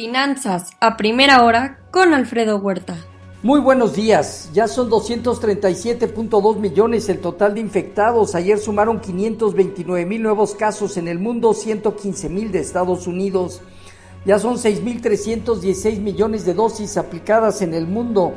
[0.00, 2.96] Finanzas a primera hora con Alfredo Huerta.
[3.42, 4.48] Muy buenos días.
[4.54, 8.34] Ya son 237.2 millones el total de infectados.
[8.34, 13.60] Ayer sumaron 529 mil nuevos casos en el mundo, 115 mil de Estados Unidos.
[14.24, 18.32] Ya son 6.316 millones de dosis aplicadas en el mundo.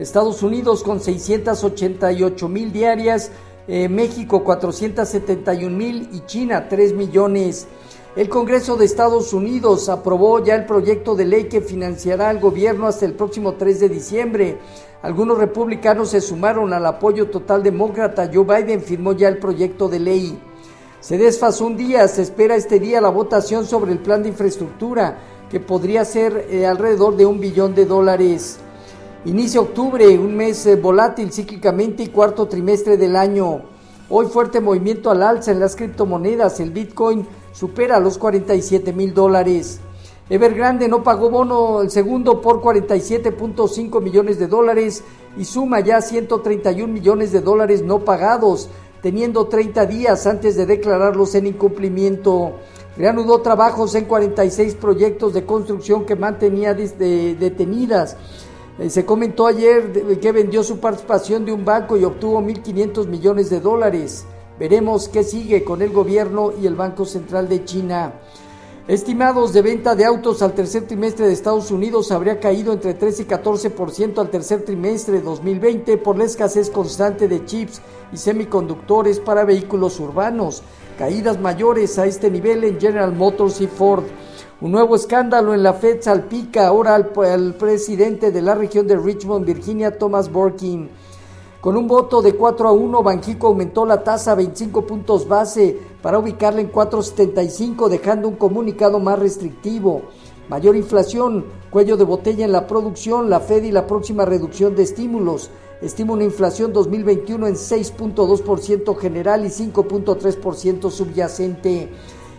[0.00, 3.30] Estados Unidos con 688 mil diarias,
[3.68, 7.68] eh, México 471 mil y China 3 millones.
[8.16, 12.86] El Congreso de Estados Unidos aprobó ya el proyecto de ley que financiará al gobierno
[12.86, 14.58] hasta el próximo 3 de diciembre.
[15.02, 18.30] Algunos republicanos se sumaron al apoyo total demócrata.
[18.32, 20.38] Joe Biden firmó ya el proyecto de ley.
[21.00, 25.18] Se desfasó un día, se espera este día la votación sobre el plan de infraestructura,
[25.50, 28.58] que podría ser eh, alrededor de un billón de dólares.
[29.24, 33.62] Inicia octubre, un mes eh, volátil cíclicamente y cuarto trimestre del año.
[34.08, 36.60] Hoy fuerte movimiento al alza en las criptomonedas.
[36.60, 39.80] El Bitcoin supera los 47 mil dólares.
[40.28, 45.04] Evergrande no pagó bono el segundo por 47.5 millones de dólares
[45.36, 48.70] y suma ya 131 millones de dólares no pagados,
[49.02, 52.54] teniendo 30 días antes de declararlos en incumplimiento.
[52.96, 58.16] Reanudó trabajos en 46 proyectos de construcción que mantenía detenidas.
[58.78, 63.50] Eh, se comentó ayer que vendió su participación de un banco y obtuvo 1.500 millones
[63.50, 64.26] de dólares.
[64.58, 68.12] Veremos qué sigue con el gobierno y el Banco Central de China.
[68.86, 73.22] Estimados de venta de autos al tercer trimestre de Estados Unidos habría caído entre 13
[73.22, 77.80] y 14% al tercer trimestre de 2020 por la escasez constante de chips
[78.12, 80.62] y semiconductores para vehículos urbanos.
[80.98, 84.04] Caídas mayores a este nivel en General Motors y Ford.
[84.60, 89.46] Un nuevo escándalo en la Fed salpica ahora al, presidente de la región de Richmond,
[89.46, 90.90] Virginia, Thomas Borkin.
[91.64, 95.80] Con un voto de 4 a 1, Banjico aumentó la tasa a 25 puntos base
[96.02, 100.02] para ubicarla en 4.75, dejando un comunicado más restrictivo.
[100.50, 104.82] Mayor inflación, cuello de botella en la producción, la Fed y la próxima reducción de
[104.82, 105.48] estímulos.
[105.80, 111.88] Estima una inflación 2021 en 6.2% general y 5.3% subyacente.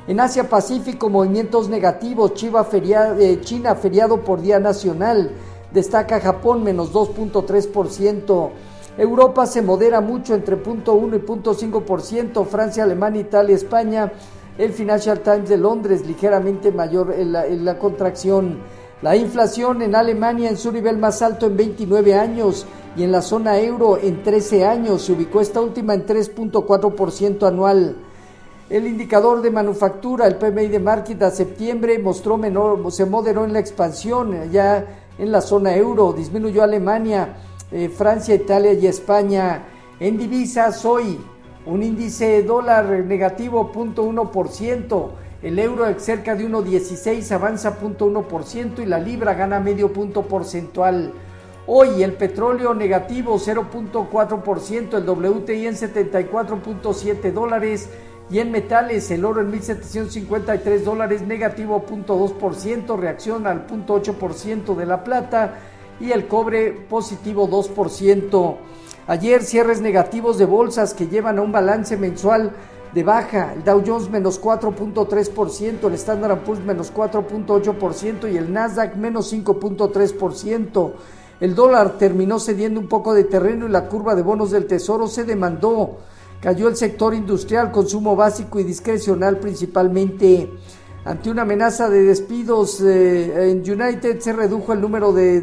[0.07, 2.33] En Asia Pacífico, movimientos negativos.
[2.43, 5.31] Eh, China feriado por Día Nacional.
[5.73, 8.51] Destaca Japón menos 2.3%.
[8.97, 14.11] Europa se modera mucho entre 0.1 y 0.5%, Francia, Alemania, Italia, España,
[14.57, 18.59] el Financial Times de Londres ligeramente mayor en la, contracción.
[19.01, 23.21] La inflación en Alemania en su nivel más alto en 29 años y en la
[23.21, 27.97] zona euro en 13 años se ubicó esta última en 3.4% anual.
[28.69, 33.51] El indicador de manufactura, el PMI de market a septiembre mostró menor, se moderó en
[33.51, 34.85] la expansión ya
[35.17, 37.35] en la zona euro, disminuyó Alemania
[37.71, 39.63] eh, Francia, Italia y España.
[39.99, 41.19] En divisas hoy,
[41.65, 45.09] un índice dólar negativo 0.1%,
[45.41, 51.13] el euro cerca de 1.16 avanza 0.1% y la libra gana medio punto porcentual.
[51.67, 57.89] Hoy el petróleo negativo 0.4%, el WTI en 74.7 dólares
[58.29, 65.03] y en metales el oro en 1.753 dólares negativo 0.2%, reacción al 0.8% de la
[65.03, 65.59] plata
[65.99, 68.55] y el cobre positivo 2%.
[69.07, 72.51] Ayer cierres negativos de bolsas que llevan a un balance mensual
[72.93, 73.53] de baja.
[73.53, 80.93] El Dow Jones menos 4.3%, el Standard Poor's menos 4.8% y el Nasdaq menos 5.3%.
[81.41, 85.07] El dólar terminó cediendo un poco de terreno y la curva de bonos del Tesoro
[85.07, 85.97] se demandó.
[86.39, 90.49] Cayó el sector industrial, consumo básico y discrecional principalmente.
[91.05, 95.37] Ante una amenaza de despidos eh, en United se redujo el número de,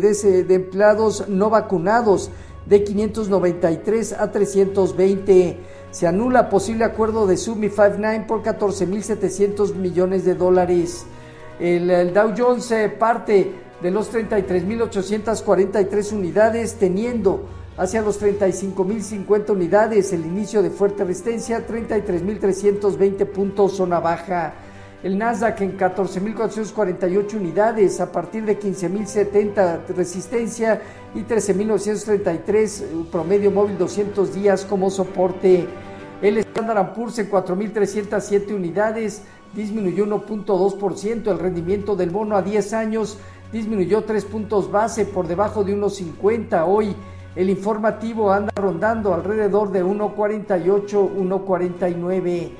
[0.48, 2.32] empleados no vacunados
[2.66, 5.58] de 593 a 320.
[5.92, 11.06] Se anula posible acuerdo de Sumi 59 por 14.700 millones de dólares.
[11.60, 17.44] El, Dow Jones eh, parte de los 33.843 unidades, teniendo
[17.76, 24.54] hacia los 35.050 unidades el inicio de fuerte resistencia, 33.320 puntos zona baja
[25.03, 30.81] el Nasdaq en 14.448 unidades a partir de 15.070 resistencia
[31.15, 35.66] y 13.933 promedio móvil 200 días como soporte.
[36.21, 39.22] El Standard Poor's en 4.307 unidades
[39.54, 43.19] disminuyó 1.2%, el rendimiento del bono a 10 años
[43.53, 46.65] disminuyó 3 puntos base por debajo de 1.50.
[46.66, 46.95] Hoy
[47.34, 52.53] el informativo anda rondando alrededor de 1.48, 1.49.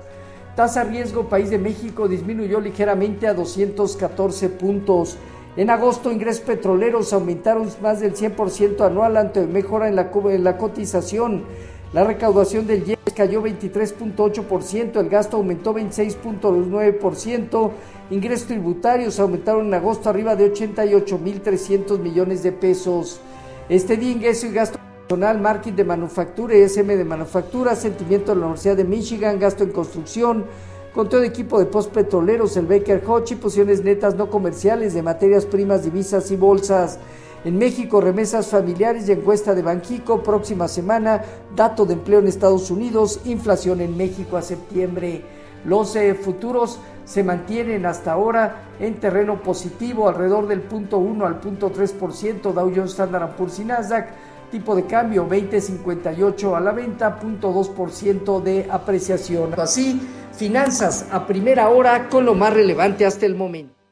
[0.55, 5.17] Tasa riesgo país de México disminuyó ligeramente a 214 puntos.
[5.57, 10.57] En agosto ingresos petroleros aumentaron más del 100% anual ante mejora en la, en la
[10.57, 11.45] cotización.
[11.93, 17.71] La recaudación del IES cayó 23.8%, el gasto aumentó 26.9%,
[18.09, 23.21] ingresos tributarios aumentaron en agosto arriba de 88.300 millones de pesos.
[23.69, 24.77] Este día ingreso y gasto
[25.07, 29.71] personal, marketing de manufactura, ESM de manufactura, sentimiento de la Universidad de Michigan, gasto en
[29.71, 30.45] construcción,
[30.93, 35.83] conteo de equipo de postpetroleros, el Baker Hodge posiciones netas no comerciales de materias primas,
[35.83, 36.99] divisas y bolsas.
[37.45, 40.23] En México, remesas familiares y encuesta de Banjico.
[40.23, 41.21] Próxima semana,
[41.55, 45.23] dato de empleo en Estados Unidos, inflación en México a septiembre.
[45.63, 51.39] Los eh, futuros se mantienen hasta ahora en terreno positivo, alrededor del punto 1 al
[51.39, 54.09] punto 3%, Dow Jones, Standard Poor's y Nasdaq.
[54.49, 59.53] Tipo de cambio 20.58 a la venta, punto 2% de apreciación.
[59.59, 60.01] Así,
[60.33, 63.84] finanzas a primera hora con lo más relevante hasta el momento.